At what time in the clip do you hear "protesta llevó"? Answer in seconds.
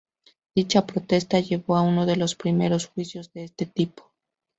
0.87-1.77